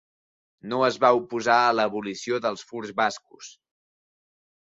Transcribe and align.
No 0.69 0.77
es 0.85 0.95
va 1.03 1.11
oposar 1.17 1.57
a 1.65 1.75
l'abolició 1.79 2.39
dels 2.45 2.65
furs 2.71 2.93
bascos. 3.01 3.51